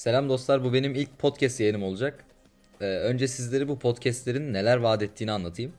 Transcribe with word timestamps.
Selam 0.00 0.28
dostlar, 0.28 0.64
bu 0.64 0.72
benim 0.72 0.94
ilk 0.94 1.18
podcast 1.18 1.60
yayınım 1.60 1.82
olacak. 1.82 2.24
Ee, 2.80 2.84
önce 2.84 3.28
sizlere 3.28 3.68
bu 3.68 3.78
podcastlerin 3.78 4.52
neler 4.52 4.76
vaat 4.76 5.02
ettiğini 5.02 5.32
anlatayım. 5.32 5.72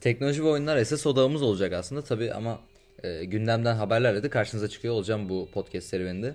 Teknoloji 0.00 0.44
ve 0.44 0.48
oyunlar 0.48 0.76
esas 0.76 1.06
odağımız 1.06 1.42
olacak 1.42 1.72
aslında 1.72 2.02
tabi 2.02 2.32
ama 2.32 2.60
e, 3.02 3.24
gündemden 3.24 3.74
haberlerle 3.74 4.22
de 4.22 4.28
karşınıza 4.30 4.68
çıkıyor 4.68 4.94
olacağım 4.94 5.28
bu 5.28 5.48
podcast 5.52 5.86
serüveninde. 5.86 6.34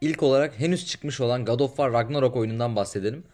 İlk 0.00 0.22
olarak 0.22 0.60
henüz 0.60 0.86
çıkmış 0.86 1.20
olan 1.20 1.44
God 1.44 1.60
of 1.60 1.70
War 1.70 1.92
Ragnarok 1.92 2.36
oyunundan 2.36 2.76
bahsedelim. 2.76 3.24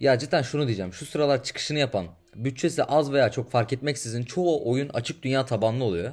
Ya 0.00 0.18
cidden 0.18 0.42
şunu 0.42 0.66
diyeceğim. 0.66 0.92
Şu 0.92 1.06
sıralar 1.06 1.44
çıkışını 1.44 1.78
yapan, 1.78 2.06
bütçesi 2.34 2.84
az 2.84 3.12
veya 3.12 3.30
çok 3.30 3.50
fark 3.50 3.72
etmeksizin 3.72 4.22
çoğu 4.22 4.70
oyun 4.70 4.88
açık 4.88 5.22
dünya 5.22 5.46
tabanlı 5.46 5.84
oluyor. 5.84 6.12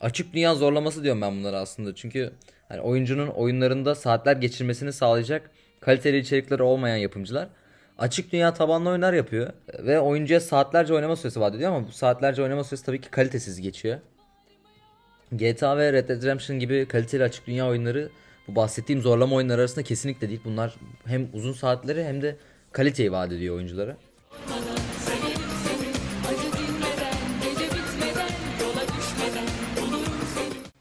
Açık 0.00 0.32
dünya 0.32 0.54
zorlaması 0.54 1.02
diyorum 1.02 1.20
ben 1.20 1.38
bunlara 1.38 1.58
aslında. 1.58 1.94
Çünkü 1.94 2.32
hani 2.70 2.80
oyuncunun 2.80 3.28
oyunlarında 3.28 3.94
saatler 3.94 4.36
geçirmesini 4.36 4.92
sağlayacak 4.92 5.50
kaliteli 5.80 6.18
içerikleri 6.18 6.62
olmayan 6.62 6.96
yapımcılar 6.96 7.48
açık 8.00 8.32
dünya 8.32 8.54
tabanlı 8.54 8.88
oyunlar 8.90 9.12
yapıyor 9.12 9.52
ve 9.78 10.00
oyuncuya 10.00 10.40
saatlerce 10.40 10.94
oynama 10.94 11.16
süresi 11.16 11.40
vaat 11.40 11.54
ediyor 11.54 11.72
ama 11.72 11.86
bu 11.86 11.92
saatlerce 11.92 12.42
oynama 12.42 12.64
süresi 12.64 12.86
tabii 12.86 13.00
ki 13.00 13.10
kalitesiz 13.10 13.60
geçiyor. 13.60 13.98
GTA 15.32 15.76
ve 15.76 15.92
Red 15.92 16.08
Dead 16.08 16.22
Redemption 16.22 16.58
gibi 16.58 16.86
kaliteli 16.88 17.22
açık 17.22 17.46
dünya 17.46 17.68
oyunları 17.68 18.10
bu 18.48 18.56
bahsettiğim 18.56 19.02
zorlama 19.02 19.36
oyunları 19.36 19.60
arasında 19.60 19.84
kesinlikle 19.84 20.28
değil. 20.28 20.40
Bunlar 20.44 20.74
hem 21.04 21.28
uzun 21.32 21.52
saatleri 21.52 22.04
hem 22.04 22.22
de 22.22 22.36
kaliteyi 22.72 23.12
vaat 23.12 23.32
ediyor 23.32 23.56
oyunculara. 23.56 23.96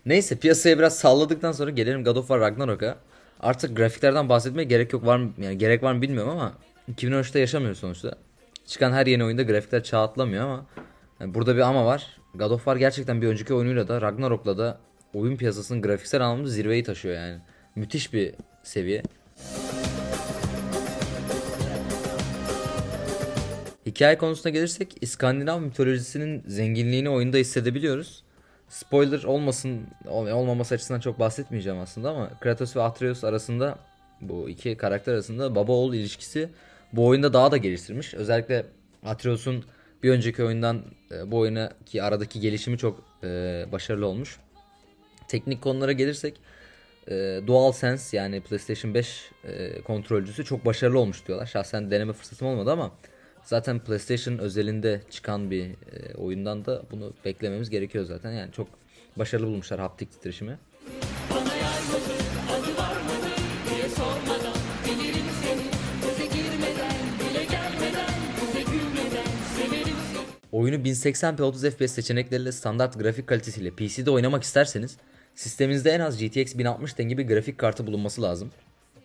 Neyse 0.10 0.36
piyasaya 0.36 0.80
biraz 0.80 0.98
salladıktan 0.98 1.52
sonra 1.52 1.70
gelelim 1.70 2.04
God 2.04 2.16
of 2.16 2.28
War 2.28 2.40
Ragnarok'a. 2.40 2.98
Artık 3.40 3.78
grafiklerden 3.78 4.30
bahsetmeye 4.30 4.64
gerek 4.64 4.94
yok 4.94 5.06
var 5.06 5.18
mı 5.18 5.34
yani 5.38 5.58
gerek 5.58 5.84
var 5.84 5.94
mı 5.94 6.02
bilmiyorum 6.02 6.32
ama 6.32 6.54
2013'te 6.96 7.40
yaşamıyoruz 7.40 7.80
sonuçta. 7.80 8.16
Çıkan 8.66 8.92
her 8.92 9.06
yeni 9.06 9.24
oyunda 9.24 9.44
grafikler 9.44 9.84
çağ 9.84 10.14
ama 10.18 10.66
yani 11.20 11.34
burada 11.34 11.56
bir 11.56 11.62
ama 11.62 11.86
var. 11.86 12.18
God 12.36 12.52
of 12.52 12.60
War 12.60 12.76
gerçekten 12.76 13.22
bir 13.22 13.28
önceki 13.28 13.54
oyunuyla 13.54 13.88
da 13.88 14.02
Ragnarok'la 14.02 14.58
da 14.58 14.80
oyun 15.14 15.36
piyasasının 15.36 15.82
grafiksel 15.82 16.22
anlamda 16.22 16.50
zirveyi 16.50 16.84
taşıyor 16.84 17.16
yani. 17.16 17.40
Müthiş 17.76 18.14
bir 18.14 18.34
seviye. 18.64 19.04
Hikaye 23.86 24.18
konusuna 24.18 24.52
gelirsek 24.52 24.96
İskandinav 25.02 25.60
mitolojisinin 25.60 26.44
zenginliğini 26.48 27.10
oyunda 27.10 27.38
hissedebiliyoruz. 27.38 28.24
Spoiler 28.70 29.24
olmasın 29.24 29.88
ol- 30.08 30.28
olmaması 30.28 30.76
açısından 30.76 31.00
çok 31.00 31.20
bahsetmeyeceğim 31.20 31.80
aslında 31.80 32.10
ama 32.10 32.30
Kratos 32.40 32.76
ve 32.76 32.82
Atreus 32.82 33.24
arasında 33.24 33.78
bu 34.22 34.50
iki 34.50 34.78
karakter 34.78 35.14
arasında 35.14 35.56
baba 35.56 35.72
oğul 35.72 35.94
ilişkisi 35.94 36.50
bu 36.94 37.08
oyunda 37.08 37.34
daha 37.34 37.52
da 37.52 37.58
geliştirmiş. 37.58 38.14
Özellikle 38.14 38.66
Atreus'un 39.06 39.66
bir 40.04 40.10
önceki 40.12 40.44
oyundan 40.44 40.82
e, 41.12 41.32
bu 41.32 41.38
oyuna 41.38 41.72
ki 41.86 42.04
aradaki 42.04 42.40
gelişimi 42.40 42.78
çok 42.78 43.04
e, 43.24 43.28
başarılı 43.72 44.08
olmuş. 44.08 44.40
Teknik 45.28 45.62
konulara 45.62 45.92
gelirsek 45.92 46.40
e, 47.08 47.42
DualSense 47.48 48.18
yani 48.18 48.42
PlayStation 48.42 48.94
5 48.94 49.32
e, 49.44 49.82
kontrolcüsü 49.82 50.46
çok 50.46 50.66
başarılı 50.66 51.00
olmuş 51.00 51.28
diyorlar. 51.28 51.46
Şahsen 51.46 51.92
deneme 51.92 52.14
fırsatım 52.14 52.48
olmadı 52.48 52.72
ama 52.72 52.92
zaten 53.50 53.80
PlayStation 53.80 54.38
özelinde 54.38 55.02
çıkan 55.10 55.52
bir 55.52 55.64
e, 55.66 56.14
oyundan 56.18 56.66
da 56.66 56.84
bunu 56.92 57.14
beklememiz 57.26 57.70
gerekiyor 57.70 58.06
zaten. 58.06 58.32
Yani 58.32 58.52
çok 58.52 58.68
başarılı 59.16 59.48
bulmuşlar 59.48 59.80
haptik 59.80 60.12
titreşimi. 60.12 60.60
Oyunu 70.52 70.76
1080p 70.76 71.42
30 71.42 71.70
fps 71.70 71.92
seçenekleriyle 71.92 72.52
standart 72.52 73.00
grafik 73.00 73.28
kalitesiyle 73.28 73.72
PC'de 73.72 74.12
oynamak 74.12 74.44
isterseniz 74.44 74.98
sisteminizde 75.36 75.92
en 75.92 76.00
az 76.00 76.24
GTX 76.24 76.58
1060 76.58 76.98
dengi 76.98 77.18
bir 77.18 77.28
grafik 77.28 77.58
kartı 77.58 77.88
bulunması 77.88 78.22
lazım. 78.22 78.52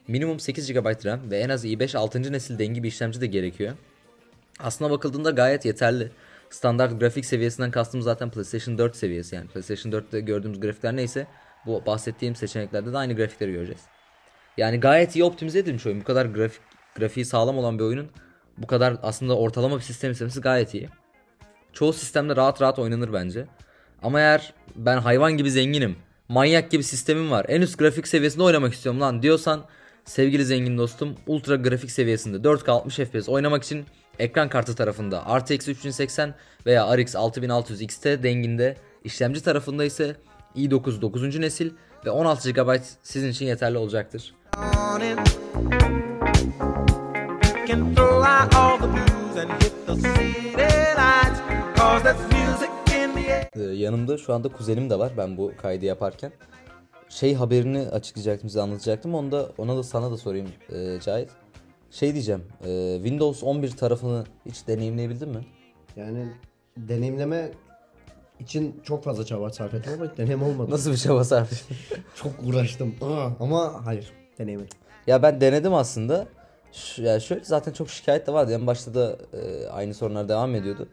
Minimum 0.09 0.41
8 0.41 0.73
GB 0.73 1.05
RAM 1.05 1.31
ve 1.31 1.39
en 1.39 1.49
az 1.49 1.65
i5 1.65 1.99
6. 1.99 2.33
nesil 2.33 2.59
dengi 2.59 2.83
bir 2.83 2.89
işlemci 2.89 3.21
de 3.21 3.27
gerekiyor. 3.27 3.75
Aslına 4.61 4.91
bakıldığında 4.91 5.31
gayet 5.31 5.65
yeterli. 5.65 6.11
Standart 6.51 7.01
grafik 7.01 7.27
seviyesinden 7.27 7.71
kastım 7.71 8.03
zaten 8.03 8.31
PlayStation 8.31 8.79
4 8.79 8.97
seviyesi 8.97 9.37
yani. 9.37 9.49
PlayStation 9.49 9.93
4'te 9.93 10.21
gördüğümüz 10.21 10.61
grafikler 10.61 10.97
neyse 10.97 11.27
bu 11.67 11.87
bahsettiğim 11.87 12.37
seçeneklerde 12.37 12.93
de 12.93 12.99
aynı 12.99 13.17
grafikleri 13.17 13.53
göreceğiz. 13.53 13.81
Yani 14.57 14.81
gayet 14.81 15.17
iyi 15.17 15.25
optimize 15.25 15.59
edilmiş 15.59 15.87
oyun. 15.87 16.01
Bu 16.01 16.05
kadar 16.05 16.27
grafik 16.27 16.63
grafiği 16.97 17.27
sağlam 17.27 17.59
olan 17.59 17.79
bir 17.79 17.85
oyunun 17.85 18.11
bu 18.59 18.67
kadar 18.67 18.97
aslında 19.03 19.37
ortalama 19.37 19.77
bir 19.77 19.83
sistem 19.83 20.13
istemesi 20.13 20.41
gayet 20.41 20.75
iyi. 20.75 20.89
Çoğu 21.73 21.93
sistemde 21.93 22.37
rahat 22.37 22.63
rahat 22.63 22.79
oynanır 22.79 23.13
bence. 23.13 23.47
Ama 24.03 24.21
eğer 24.21 24.53
ben 24.77 24.99
hayvan 24.99 25.33
gibi 25.33 25.51
zenginim, 25.51 25.97
manyak 26.29 26.71
gibi 26.71 26.83
sistemim 26.83 27.31
var, 27.31 27.47
en 27.49 27.61
üst 27.61 27.79
grafik 27.79 28.09
seviyesinde 28.09 28.43
oynamak 28.43 28.75
istiyorum 28.75 29.01
lan 29.01 29.23
diyorsan 29.23 29.65
sevgili 30.05 30.45
zengin 30.45 30.79
dostum 30.79 31.17
ultra 31.27 31.57
grafik 31.57 31.91
seviyesinde 31.91 32.49
4K 32.49 32.71
60 32.71 32.97
FPS 32.97 33.29
oynamak 33.29 33.65
için 33.65 33.87
ekran 34.19 34.49
kartı 34.49 34.75
tarafında 34.75 35.39
RTX 35.39 35.69
3080 35.69 36.35
veya 36.67 36.97
RX 36.97 37.17
6600 37.17 37.83
XT 37.83 38.05
denginde, 38.05 38.77
işlemci 39.05 39.43
tarafında 39.43 39.85
ise 39.85 40.17
i9 40.57 41.01
9. 41.01 41.39
nesil 41.39 41.71
ve 42.07 42.11
16 42.11 42.51
GB 42.51 42.77
sizin 43.03 43.31
için 43.31 43.47
yeterli 43.47 43.79
olacaktır. 43.79 44.35
Ee, 53.57 53.63
yanımda 53.63 54.19
şu 54.19 54.35
anda 54.35 54.49
kuzenim 54.49 54.91
de 54.91 54.99
var 54.99 55.13
ben 55.17 55.37
bu 55.37 55.53
kaydı 55.63 55.85
yaparken. 55.85 56.33
Şey 57.09 57.35
haberini 57.35 57.79
açıklayacaktım 57.79 58.49
size 58.49 58.61
anlatacaktım. 58.61 59.15
Onu 59.15 59.33
da, 59.33 59.49
ona 59.59 59.77
da 59.77 59.83
sana 59.83 60.11
da 60.11 60.17
sorayım 60.17 60.49
e, 60.73 61.01
Cahit. 61.01 61.31
Şey 61.95 62.13
diyeceğim. 62.15 62.45
e, 62.67 62.95
Windows 62.97 63.43
11 63.43 63.71
tarafını 63.71 64.25
hiç 64.47 64.67
deneyimleyebildin 64.69 65.29
mi? 65.29 65.47
Yani 65.97 66.27
deneyimleme 66.77 67.51
için 68.41 68.81
çok 68.85 69.05
fazla 69.05 69.25
çaba 69.25 69.51
sarf 69.51 69.75
ettim 69.75 69.93
ama 70.01 70.17
deneyim 70.17 70.43
olmadı. 70.43 70.71
Nasıl 70.71 70.93
bir 70.93 70.97
çaba 70.97 71.25
sarf 71.25 71.53
ettin? 71.53 71.77
Çok 72.15 72.33
uğraştım. 72.47 72.95
Aa, 73.03 73.29
ama 73.41 73.87
hayır 73.87 74.13
deneyemedim. 74.39 74.77
ya 75.07 75.23
ben 75.23 75.41
denedim 75.41 75.75
aslında. 75.75 76.27
Ş- 76.73 77.03
ya 77.03 77.21
şöyle 77.21 77.45
zaten 77.45 77.73
çok 77.73 77.91
şikayet 77.91 78.27
de 78.27 78.33
vardı. 78.33 78.53
En 78.53 78.67
başta 78.67 78.95
da 78.95 79.17
e, 79.33 79.67
aynı 79.69 79.95
sorunlar 79.95 80.29
devam 80.29 80.55
ediyordu. 80.55 80.89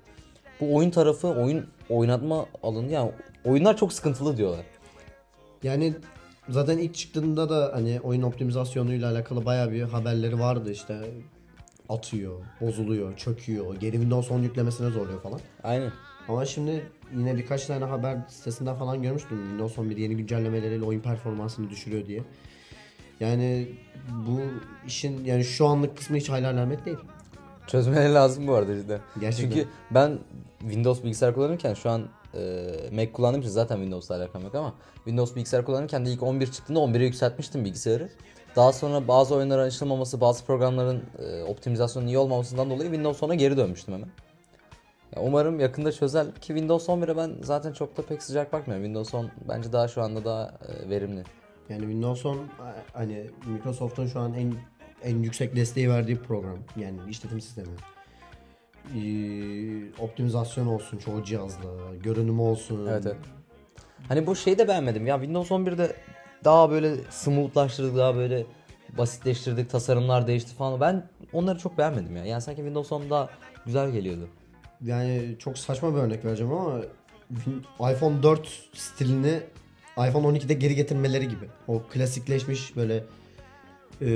Bu 0.60 0.76
oyun 0.76 0.90
tarafı, 0.90 1.28
oyun 1.28 1.66
oynatma 1.90 2.46
alanı 2.64 2.92
yani 2.92 3.12
oyunlar 3.46 3.78
çok 3.78 3.94
sıkıntılı 3.94 4.38
diyorlar. 4.38 4.66
Yani 5.64 5.94
zaten 6.50 6.78
ilk 6.78 6.96
çıktığında 6.96 7.50
da 7.50 7.72
hani 7.74 8.00
oyun 8.04 8.22
optimizasyonuyla 8.22 9.12
alakalı 9.12 9.46
bayağı 9.46 9.72
bir 9.72 9.82
haberleri 9.82 10.40
vardı 10.40 10.72
işte 10.72 11.02
atıyor, 11.90 12.40
bozuluyor, 12.62 13.18
çöküyor, 13.18 13.76
geri 13.76 13.92
Windows 13.92 14.32
10 14.32 14.40
yüklemesine 14.40 14.90
zorluyor 14.90 15.22
falan. 15.22 15.40
Aynen. 15.64 15.92
Ama 16.28 16.46
şimdi 16.46 16.92
yine 17.18 17.38
birkaç 17.38 17.66
tane 17.66 17.86
haber 17.86 18.18
sitesinden 18.28 18.76
falan 18.76 19.02
görmüştüm. 19.02 19.38
Windows 19.38 19.78
11 19.78 19.98
yeni 19.98 20.18
güncellemeleriyle 20.18 20.86
oyun 20.86 21.00
performansını 21.00 21.70
düşürüyor 21.70 22.06
diye. 22.06 22.24
Yani 23.20 23.68
bu 24.10 24.40
işin 24.88 25.26
yani 25.26 25.44
şu 25.44 25.68
anlık 25.68 25.98
kısmı 25.98 26.18
hiç 26.18 26.30
hayal 26.30 26.46
alamet 26.46 26.86
değil. 26.86 26.98
Çözmeleri 27.68 28.14
lazım 28.14 28.48
bu 28.48 28.54
arada 28.54 28.76
cidden. 28.76 29.00
Gerçekten. 29.20 29.56
Çünkü 29.56 29.70
ben 29.92 30.20
Windows 30.60 31.04
bilgisayar 31.04 31.34
kullanırken 31.34 31.74
şu 31.74 31.90
an 31.90 32.02
e, 32.34 32.96
Mac 32.96 33.12
kullandığım 33.12 33.42
için 33.42 33.50
zaten 33.50 33.76
Windows'la 33.76 34.16
alakam 34.16 34.44
yok 34.44 34.56
ama 34.56 34.74
Windows 34.96 35.36
bilgisayar 35.36 35.66
kullanırken 35.66 36.06
de 36.06 36.10
ilk 36.10 36.24
11 36.24 36.52
çıktığında 36.52 36.80
11'e 36.80 37.06
yükseltmiştim 37.06 37.66
bilgisayarı. 37.66 38.10
Daha 38.56 38.74
sonra 38.74 39.08
bazı 39.08 39.36
oyunların 39.36 39.68
açılmaması, 39.68 40.22
bazı 40.22 40.46
programların 40.46 41.04
e, 41.20 41.44
optimizasyonun 41.44 42.08
iyi 42.08 42.18
olmamasından 42.18 42.70
dolayı 42.70 42.90
Windows 42.90 43.22
10'a 43.22 43.36
geri 43.36 43.58
dönmüştüm 43.58 43.94
hemen. 43.94 44.10
Ya 45.16 45.22
umarım 45.22 45.60
yakında 45.60 45.92
çözer 45.92 46.26
ki 46.26 46.48
Windows 46.48 46.88
11'e 46.88 47.18
ben 47.18 47.36
zaten 47.42 47.74
çok 47.74 47.98
da 47.98 48.02
pek 48.02 48.24
sıcak 48.24 48.54
bakmıyorum. 48.54 48.86
Windows 48.86 49.14
10 49.14 49.32
bence 49.50 49.74
daha 49.74 49.88
şu 49.88 50.02
anda 50.02 50.26
daha 50.26 50.54
e, 50.68 50.90
verimli. 50.90 51.24
Yani 51.70 51.82
Windows 51.82 52.26
10 52.26 52.38
hani 52.94 53.30
Microsoft'un 53.46 54.08
şu 54.08 54.20
an 54.20 54.34
en 54.34 54.54
en 55.04 55.24
yüksek 55.24 55.56
desteği 55.56 55.90
verdiği 55.90 56.18
program. 56.18 56.58
Yani 56.76 56.98
işletim 57.10 57.42
sistemi. 57.42 57.68
Ee, 58.96 60.02
optimizasyon 60.02 60.68
olsun 60.68 60.98
çoğu 60.98 61.24
cihazda, 61.24 61.68
görünümü 62.04 62.42
olsun. 62.42 62.88
Evet 62.88 63.06
evet. 63.06 63.18
Hani 64.08 64.28
bu 64.28 64.36
şeyi 64.36 64.58
de 64.58 64.68
beğenmedim 64.68 65.08
ya 65.08 65.16
Windows 65.16 65.52
11'de 65.52 65.96
daha 66.44 66.72
böyle 66.72 66.96
smoothlaştırdık 67.10 67.98
daha 67.98 68.16
böyle 68.16 68.46
basitleştirdik 68.98 69.70
tasarımlar 69.70 70.28
değişti 70.28 70.56
falan. 70.56 70.82
Ben 70.82 71.10
onları 71.34 71.60
çok 71.60 71.78
beğenmedim 71.78 72.16
ya. 72.16 72.26
Yani 72.26 72.42
sanki 72.42 72.58
Windows 72.58 72.92
10 72.92 73.10
daha 73.10 73.30
güzel 73.66 73.92
geliyordu. 73.92 74.28
Yani 74.82 75.36
çok 75.40 75.58
saçma 75.58 75.96
bir 75.96 76.00
örnek 76.00 76.26
vereceğim 76.26 76.54
ama 76.54 76.82
iPhone 77.92 78.24
4 78.24 78.48
stilini 78.74 79.40
iPhone 79.98 80.38
12'de 80.38 80.54
geri 80.54 80.76
getirmeleri 80.76 81.28
gibi. 81.28 81.46
O 81.68 81.82
klasikleşmiş 81.94 82.76
böyle 82.76 83.04
e, 84.02 84.08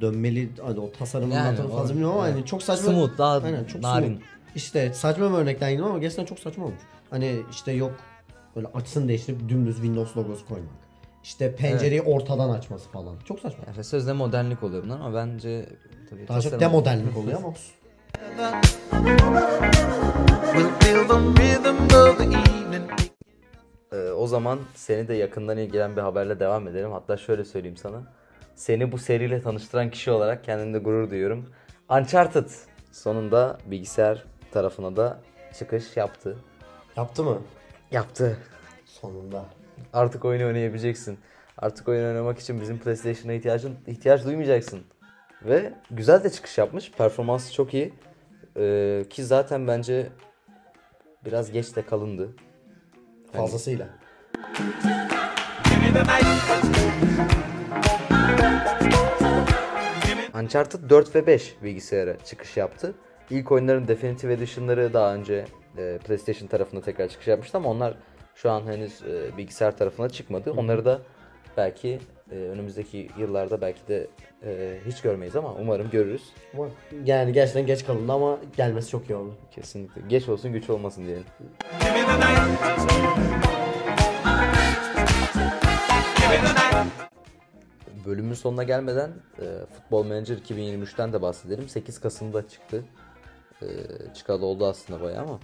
dönmeli 0.00 0.48
hani 0.66 0.80
o 0.80 0.92
tasarımın 0.92 1.34
Yani 1.34 1.60
o- 1.60 1.76
fazla 1.76 1.90
bilmiyorum 1.94 2.16
ama 2.16 2.26
evet. 2.26 2.36
hani 2.36 2.46
çok 2.46 2.62
saçma. 2.62 2.90
Smooth, 2.92 3.18
daha 3.18 3.40
Aynen, 3.44 3.64
çok 3.64 3.82
narin. 3.82 4.06
smooth. 4.06 4.22
İşte 4.54 4.92
saçma 4.94 5.30
bir 5.32 5.34
örnekten 5.36 5.70
gidiyorum 5.70 5.92
ama 5.92 6.00
gerçekten 6.00 6.24
çok 6.24 6.38
saçma 6.38 6.64
olmuş. 6.64 6.80
Hani 7.10 7.40
işte 7.50 7.72
yok 7.72 7.92
böyle 8.56 8.66
açısını 8.74 9.08
değiştirip 9.08 9.48
dümdüz 9.48 9.74
Windows 9.74 10.16
logosu 10.16 10.46
koymak. 10.48 10.70
İşte 11.24 11.54
pencereyi 11.56 12.02
ortadan 12.02 12.50
açması 12.50 12.88
falan. 12.88 13.16
Çok 13.24 13.40
saçma. 13.40 13.64
Yani 13.66 13.84
sözde 13.84 14.12
modernlik 14.12 14.62
oluyor 14.62 14.84
bunlar 14.84 15.00
ama 15.00 15.14
bence 15.14 15.66
tabii 16.10 16.28
Daha 16.28 16.40
çok 16.40 16.60
demodernlik 16.60 17.16
oluyor 17.16 17.38
ama 17.38 17.48
olsun. 17.48 17.74
Ee, 23.92 24.10
o 24.10 24.26
zaman 24.26 24.58
seni 24.74 25.08
de 25.08 25.14
yakından 25.14 25.58
ilgilen 25.58 25.96
bir 25.96 26.00
haberle 26.00 26.40
devam 26.40 26.68
edelim. 26.68 26.92
Hatta 26.92 27.16
şöyle 27.16 27.44
söyleyeyim 27.44 27.76
sana. 27.76 28.02
Seni 28.56 28.92
bu 28.92 28.98
seriyle 28.98 29.40
tanıştıran 29.40 29.90
kişi 29.90 30.10
olarak 30.10 30.44
kendimde 30.44 30.78
gurur 30.78 31.10
duyuyorum. 31.10 31.46
Uncharted 31.90 32.50
sonunda 32.92 33.58
bilgisayar 33.66 34.24
tarafına 34.52 34.96
da 34.96 35.20
çıkış 35.58 35.96
yaptı. 35.96 36.38
Yaptı 36.96 37.24
mı? 37.24 37.42
Yaptı. 37.90 38.38
Sonunda. 38.86 39.44
Artık 39.92 40.24
oyunu 40.24 40.46
oynayabileceksin. 40.46 41.18
Artık 41.58 41.88
oyun 41.88 42.04
oynamak 42.04 42.38
için 42.38 42.60
bizim 42.60 42.78
PlayStation'a 42.78 43.32
ihtiyacın 43.32 43.76
ihtiyaç 43.86 44.24
duymayacaksın. 44.24 44.82
Ve 45.42 45.72
güzel 45.90 46.24
de 46.24 46.30
çıkış 46.30 46.58
yapmış. 46.58 46.90
Performansı 46.92 47.52
çok 47.52 47.74
iyi. 47.74 47.94
Ee, 48.56 49.04
ki 49.10 49.24
zaten 49.24 49.68
bence 49.68 50.08
biraz 51.24 51.52
geç 51.52 51.76
de 51.76 51.86
kalındı. 51.86 52.28
Fazlasıyla. 53.32 53.88
Uncharted 60.34 60.90
4 60.90 61.14
ve 61.14 61.26
5 61.26 61.54
bilgisayara 61.62 62.16
çıkış 62.24 62.56
yaptı. 62.56 62.94
İlk 63.30 63.52
oyunların 63.52 63.88
Definitive 63.88 64.32
Edition'ları 64.32 64.92
daha 64.92 65.14
önce 65.14 65.44
e, 65.78 65.98
PlayStation 66.06 66.48
tarafında 66.48 66.80
tekrar 66.80 67.08
çıkış 67.08 67.26
yapmıştı 67.26 67.58
ama 67.58 67.68
onlar 67.68 67.94
şu 68.34 68.50
an 68.50 68.66
henüz 68.66 69.02
e, 69.02 69.36
bilgisayar 69.36 69.76
tarafına 69.76 70.08
çıkmadı. 70.08 70.52
Onları 70.52 70.84
da 70.84 71.00
belki 71.56 71.98
e, 72.30 72.34
önümüzdeki 72.34 73.10
yıllarda 73.18 73.60
belki 73.60 73.88
de 73.88 74.06
e, 74.46 74.78
hiç 74.86 75.00
görmeyiz 75.00 75.36
ama 75.36 75.54
umarım 75.54 75.90
görürüz. 75.90 76.32
Yani 77.04 77.32
gerçekten 77.32 77.66
geç 77.66 77.86
kalındı 77.86 78.12
ama 78.12 78.38
gelmesi 78.56 78.90
çok 78.90 79.10
iyi 79.10 79.14
oldu. 79.14 79.34
Kesinlikle. 79.50 80.02
Geç 80.08 80.28
olsun 80.28 80.52
güç 80.52 80.70
olmasın 80.70 81.06
diyelim. 81.06 81.24
Bölümün 88.06 88.34
sonuna 88.34 88.62
gelmeden 88.62 89.10
e, 89.38 89.44
Futbol 89.76 90.04
Manager 90.04 90.36
2023'ten 90.36 91.12
de 91.12 91.22
bahsedelim. 91.22 91.68
8 91.68 92.00
Kasım'da 92.00 92.48
çıktı. 92.48 92.84
E, 93.62 93.66
çıkalı 94.14 94.46
oldu 94.46 94.66
aslında 94.66 95.02
bayağı 95.02 95.22
ama. 95.22 95.40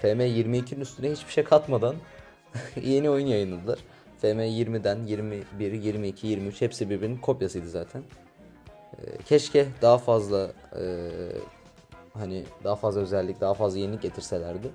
FM 0.00 0.20
22'nin 0.20 0.80
üstüne 0.80 1.12
hiçbir 1.12 1.32
şey 1.32 1.44
katmadan 1.44 1.96
yeni 2.82 3.10
oyun 3.10 3.26
yayınladılar. 3.26 3.78
FM 4.20 4.26
20'den 4.26 5.02
21, 5.02 5.72
22, 5.72 6.26
23 6.26 6.60
hepsi 6.60 6.90
birbirinin 6.90 7.16
kopyasıydı 7.18 7.68
zaten. 7.68 8.02
E, 8.92 9.16
keşke 9.26 9.66
daha 9.82 9.98
fazla 9.98 10.52
e, 10.80 11.08
hani 12.14 12.44
daha 12.64 12.76
fazla 12.76 13.00
özellik, 13.00 13.40
daha 13.40 13.54
fazla 13.54 13.78
yenilik 13.78 14.02
getirselerdi. 14.02 14.70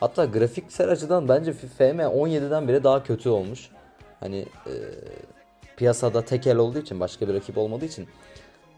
Hatta 0.00 0.24
grafiksel 0.24 0.88
açıdan 0.88 1.28
bence 1.28 1.52
FM 1.52 1.82
17'den 1.82 2.68
bile 2.68 2.84
daha 2.84 3.02
kötü 3.02 3.28
olmuş. 3.28 3.70
Hani 4.20 4.46
e, 4.66 4.72
piyasada 5.80 6.24
tek 6.24 6.46
el 6.46 6.56
olduğu 6.56 6.78
için, 6.78 7.00
başka 7.00 7.28
bir 7.28 7.34
rakip 7.34 7.58
olmadığı 7.58 7.84
için 7.84 8.08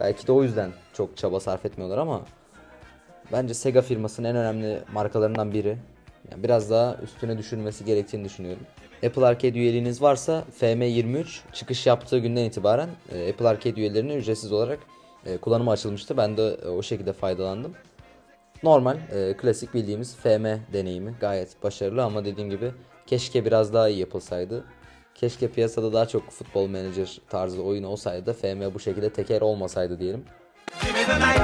belki 0.01 0.27
de 0.27 0.33
o 0.33 0.43
yüzden 0.43 0.71
çok 0.93 1.17
çaba 1.17 1.41
sarf 1.41 1.67
etmiyorlar 1.67 1.99
ama 1.99 2.23
bence 3.33 3.55
Sega 3.55 3.83
firmasının 3.83 4.29
en 4.29 4.37
önemli 4.37 4.79
markalarından 4.93 5.53
biri. 5.53 5.79
Yani 6.31 6.43
biraz 6.43 6.71
daha 6.71 6.97
üstüne 7.03 7.39
düşünmesi 7.39 7.85
gerektiğini 7.85 8.25
düşünüyorum. 8.25 8.63
Apple 9.07 9.27
Arcade 9.27 9.59
üyeliğiniz 9.59 10.03
varsa 10.03 10.45
FM23 10.61 11.27
çıkış 11.53 11.87
yaptığı 11.87 12.19
günden 12.19 12.45
itibaren 12.45 12.89
e, 13.13 13.31
Apple 13.31 13.49
Arcade 13.49 13.81
üyelerine 13.81 14.15
ücretsiz 14.15 14.53
olarak 14.53 14.79
e, 15.27 15.37
kullanıma 15.37 15.73
açılmıştı. 15.73 16.17
Ben 16.17 16.37
de 16.37 16.59
e, 16.65 16.69
o 16.69 16.83
şekilde 16.83 17.13
faydalandım. 17.13 17.75
Normal, 18.63 18.97
klasik 19.39 19.75
bildiğimiz 19.75 20.17
FM 20.17 20.47
deneyimi 20.73 21.15
gayet 21.21 21.63
başarılı 21.63 22.05
ama 22.05 22.25
dediğim 22.25 22.51
gibi 22.51 22.71
keşke 23.07 23.45
biraz 23.45 23.75
daha 23.75 23.89
iyi 23.89 23.99
yapılsaydı. 23.99 24.65
Keşke 25.15 25.49
piyasada 25.49 25.93
daha 25.93 26.09
çok 26.09 26.31
futbol 26.31 26.67
manager 26.67 27.21
tarzı 27.31 27.63
oyun 27.63 27.83
olsaydı 27.83 28.27
da 28.27 28.33
FM 28.33 28.75
bu 28.75 28.81
şekilde 28.81 29.13
teker 29.13 29.41
olmasaydı 29.41 30.01
diyelim. 30.01 30.25
Give 30.83 30.93
me 30.93 31.05
the 31.05 31.19
night. 31.19 31.43